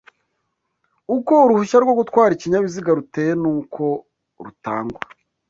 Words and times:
Uko 1.15 1.31
uruhushya 1.45 1.77
rwo 1.83 1.93
gutwara 1.99 2.31
ikinyabiziga 2.33 2.91
ruteye 2.97 3.31
n’uko 3.41 3.83
rutangwa 4.43 4.99